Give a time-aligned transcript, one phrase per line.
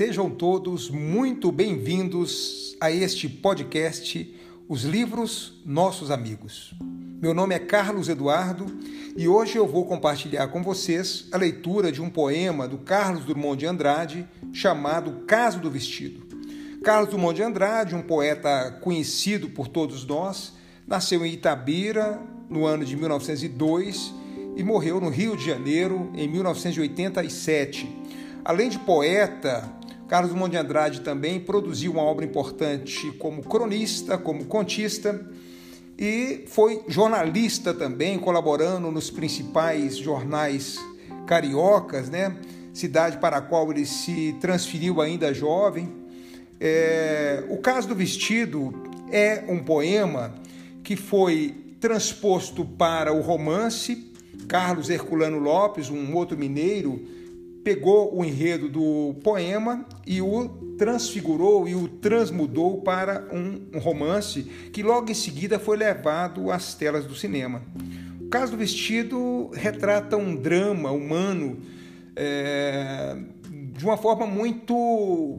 [0.00, 4.34] Sejam todos muito bem-vindos a este podcast
[4.66, 6.72] Os Livros Nossos Amigos.
[7.20, 8.64] Meu nome é Carlos Eduardo
[9.14, 13.58] e hoje eu vou compartilhar com vocês a leitura de um poema do Carlos Drummond
[13.58, 16.26] de Andrade chamado Caso do Vestido.
[16.82, 20.54] Carlos Drummond de Andrade, um poeta conhecido por todos nós,
[20.86, 24.14] nasceu em Itabira no ano de 1902
[24.56, 27.86] e morreu no Rio de Janeiro em 1987.
[28.42, 29.78] Além de poeta,
[30.10, 35.24] Carlos Drummond de Andrade também produziu uma obra importante como cronista, como contista
[35.96, 40.80] e foi jornalista também, colaborando nos principais jornais
[41.28, 42.36] cariocas, né?
[42.74, 45.88] Cidade para a qual ele se transferiu ainda jovem.
[46.58, 47.44] É...
[47.48, 48.74] o caso do vestido
[49.12, 50.34] é um poema
[50.82, 54.10] que foi transposto para o romance.
[54.48, 57.00] Carlos Herculano Lopes, um outro mineiro,
[57.62, 64.82] pegou o enredo do poema e o transfigurou e o transmudou para um, romance que
[64.82, 67.62] logo em seguida foi levado às telas do cinema.
[68.20, 71.58] O caso do vestido retrata um drama humano
[72.16, 73.16] é,
[73.50, 75.38] de uma forma muito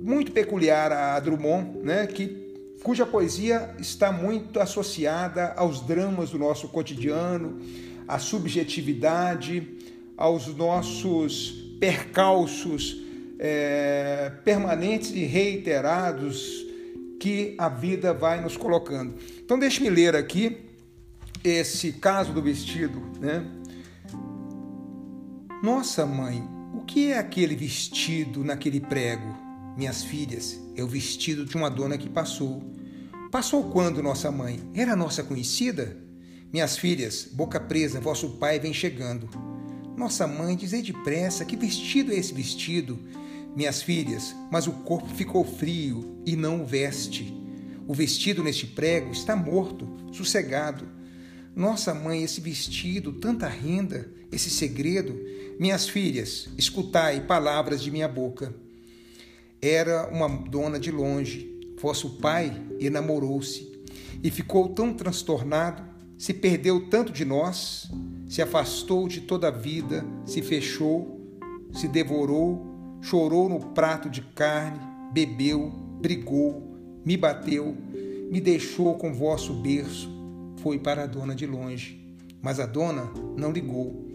[0.00, 2.48] muito peculiar a Drummond, né, que
[2.82, 7.60] cuja poesia está muito associada aos dramas do nosso cotidiano,
[8.06, 9.68] à subjetividade,
[10.18, 13.00] aos nossos percalços
[13.38, 16.66] é, permanentes e reiterados
[17.20, 19.14] que a vida vai nos colocando.
[19.38, 20.58] Então, deixe-me ler aqui
[21.44, 23.46] esse caso do vestido, né?
[25.62, 26.42] Nossa mãe,
[26.74, 29.36] o que é aquele vestido naquele prego?
[29.76, 32.62] Minhas filhas, é o vestido de uma dona que passou.
[33.30, 34.60] Passou quando, nossa mãe?
[34.74, 35.96] Era nossa conhecida?
[36.52, 39.28] Minhas filhas, boca presa, vosso pai vem chegando.
[39.98, 43.00] Nossa mãe, dizei depressa, que vestido é esse vestido?
[43.56, 47.34] Minhas filhas, mas o corpo ficou frio e não o veste.
[47.84, 50.88] O vestido neste prego está morto, sossegado.
[51.52, 55.20] Nossa mãe, esse vestido, tanta renda, esse segredo.
[55.58, 58.54] Minhas filhas, escutai palavras de minha boca.
[59.60, 61.58] Era uma dona de longe.
[61.82, 63.68] Vosso pai enamorou-se
[64.22, 65.82] e ficou tão transtornado,
[66.16, 67.90] se perdeu tanto de nós
[68.28, 71.18] se afastou de toda a vida, se fechou,
[71.72, 72.66] se devorou,
[73.00, 74.78] chorou no prato de carne,
[75.12, 77.74] bebeu, brigou, me bateu,
[78.30, 80.10] me deixou com vosso berço,
[80.58, 81.98] foi para a dona de longe.
[82.42, 84.06] Mas a dona não ligou.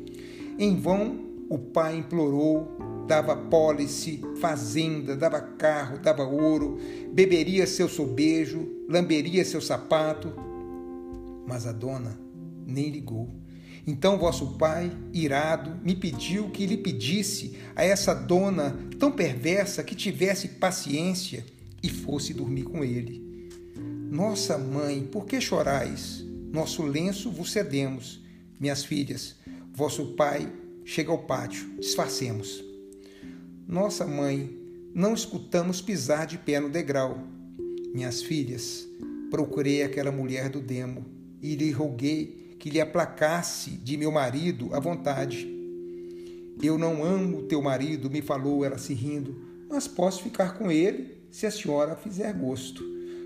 [0.58, 6.78] Em vão o pai implorou, dava pólice, fazenda, dava carro, dava ouro,
[7.12, 10.32] beberia seu sobejo, lamberia seu sapato.
[11.48, 12.18] Mas a dona
[12.66, 13.43] nem ligou.
[13.86, 19.96] Então vosso pai, irado, me pediu que lhe pedisse a essa dona tão perversa que
[19.96, 21.46] tivesse paciência
[21.82, 23.22] e fosse dormir com ele.
[24.10, 26.24] Nossa mãe, por que chorais?
[26.52, 28.24] Nosso lenço vos cedemos.
[28.60, 29.36] Minhas filhas,
[29.74, 30.50] vosso pai
[30.86, 32.64] chega ao pátio, disfarcemos.
[33.68, 34.56] Nossa mãe,
[34.94, 37.18] não escutamos pisar de pé no degrau.
[37.94, 38.88] Minhas filhas,
[39.30, 41.06] procurei aquela mulher do demo
[41.42, 45.46] e lhe roguei que lhe aplacasse de meu marido à vontade.
[46.64, 49.36] Eu não amo teu marido, me falou ela se rindo,
[49.70, 52.82] mas posso ficar com ele se a senhora fizer gosto,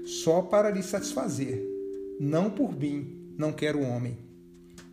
[0.08, 1.64] só para lhe satisfazer.
[2.20, 4.18] Não por mim, não quero homem.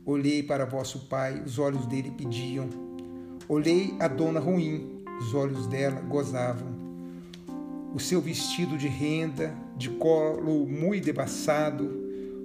[0.04, 2.68] Olhei para vosso pai, os olhos dele pediam.
[3.48, 6.68] Olhei a dona ruim, os olhos dela gozavam.
[7.94, 12.03] O seu vestido de renda, de colo muito debaçado,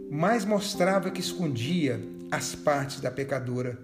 [0.09, 3.80] mais mostrava que escondia as partes da pecadora.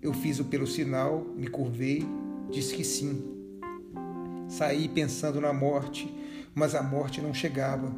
[0.00, 2.06] Eu fiz o pelo sinal, me curvei,
[2.50, 3.20] disse que sim.
[4.48, 6.08] Saí pensando na morte,
[6.54, 7.92] mas a morte não chegava.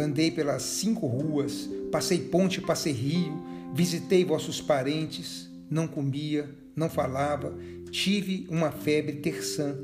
[0.00, 3.40] Andei pelas cinco ruas, passei ponte, passei rio,
[3.72, 7.56] visitei vossos parentes, não comia, não falava,
[7.90, 9.78] tive uma febre terçã,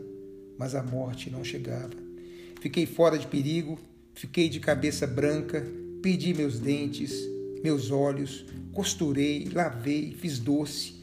[0.58, 1.94] mas a morte não chegava.
[2.60, 3.78] Fiquei fora de perigo,
[4.12, 5.64] fiquei de cabeça branca,
[6.02, 7.28] Perdi meus dentes,
[7.62, 10.94] meus olhos, costurei, lavei, fiz doce.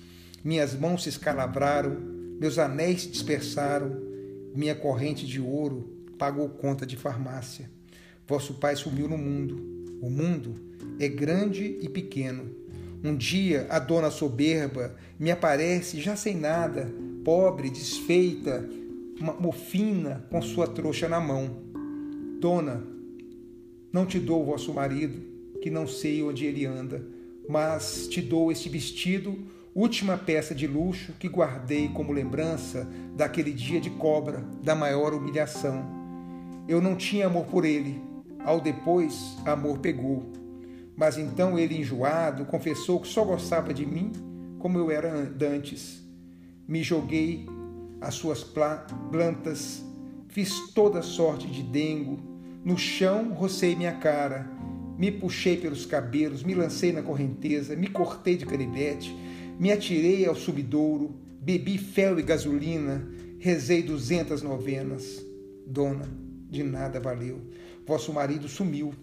[0.43, 1.97] Minhas mãos se escalabraram,
[2.39, 4.01] meus anéis se dispersaram,
[4.53, 7.69] minha corrente de ouro pagou conta de farmácia.
[8.27, 9.97] Vosso pai sumiu no mundo.
[10.01, 10.55] O mundo
[10.99, 12.49] é grande e pequeno.
[13.03, 16.91] Um dia a dona soberba me aparece já sem nada,
[17.23, 18.67] pobre, desfeita,
[19.39, 21.57] mofina, com sua trouxa na mão.
[22.39, 22.83] Dona,
[23.91, 25.34] não te dou o vosso marido,
[25.65, 27.03] que não sei onde ele anda,
[27.49, 29.35] mas te dou este vestido
[29.73, 35.83] última peça de luxo que guardei como lembrança daquele dia de cobra, da maior humilhação.
[36.67, 37.99] Eu não tinha amor por ele.
[38.43, 40.31] Ao depois, amor pegou.
[40.95, 44.11] Mas então ele, enjoado, confessou que só gostava de mim
[44.59, 45.99] como eu era antes.
[46.67, 47.49] Me joguei
[47.99, 49.83] às suas plantas,
[50.29, 52.19] fiz toda sorte de dengo.
[52.63, 54.54] No chão, rocei minha cara,
[54.97, 59.15] me puxei pelos cabelos, me lancei na correnteza, me cortei de canivete,
[59.59, 63.07] me atirei ao subidouro, bebi fel e gasolina,
[63.39, 65.23] rezei duzentas novenas.
[65.67, 66.07] Dona,
[66.49, 67.41] de nada valeu.
[67.85, 68.93] Vosso marido sumiu.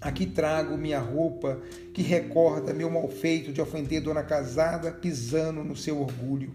[0.00, 1.60] Aqui trago minha roupa
[1.94, 6.54] que recorda meu malfeito de ofender dona casada pisando no seu orgulho.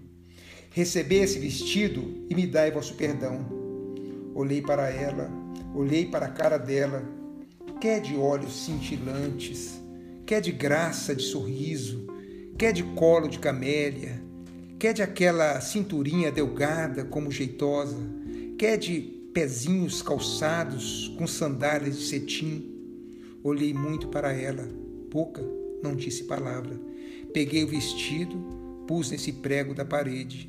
[0.70, 3.46] Recebi esse vestido e me dai vosso perdão.
[4.36, 5.30] Olhei para ela,
[5.74, 7.04] olhei para a cara dela,
[7.82, 9.82] quer de olhos cintilantes,
[10.24, 12.06] quer de graça de sorriso,
[12.56, 14.22] quer de colo de camélia,
[14.78, 17.98] quer de aquela cinturinha delgada como jeitosa,
[18.56, 19.02] quer de
[19.34, 22.72] pezinhos calçados com sandálias de cetim.
[23.44, 24.70] Olhei muito para ela,
[25.10, 25.44] pouca,
[25.82, 26.80] não disse palavra.
[27.34, 28.38] Peguei o vestido,
[28.88, 30.48] pus nesse prego da parede.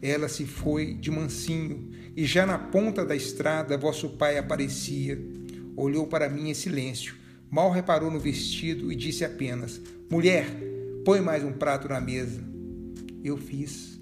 [0.00, 5.37] Ela se foi de mansinho, e já na ponta da estrada vosso pai aparecia.
[5.80, 7.14] Olhou para mim em silêncio,
[7.48, 9.80] mal reparou no vestido e disse apenas:
[10.10, 10.44] Mulher,
[11.04, 12.42] põe mais um prato na mesa.
[13.22, 13.96] Eu fiz.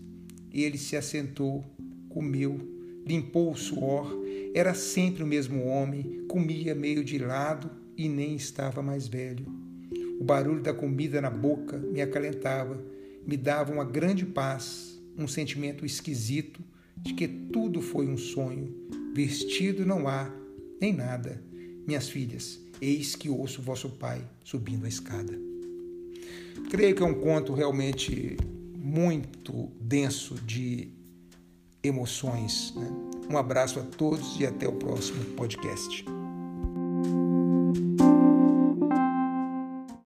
[0.50, 1.62] Ele se assentou,
[2.08, 2.58] comeu,
[3.06, 4.10] limpou o suor.
[4.54, 9.44] Era sempre o mesmo homem, comia meio de lado e nem estava mais velho.
[10.18, 12.82] O barulho da comida na boca me acalentava,
[13.26, 16.64] me dava uma grande paz, um sentimento esquisito
[16.96, 18.74] de que tudo foi um sonho.
[19.14, 20.34] Vestido não há,
[20.80, 21.44] nem nada.
[21.86, 25.32] Minhas filhas, eis que ouço vosso pai subindo a escada.
[26.70, 28.36] Creio que é um conto realmente
[28.74, 30.90] muito denso de
[31.82, 32.72] emoções.
[32.74, 32.88] Né?
[33.30, 36.04] Um abraço a todos e até o próximo podcast.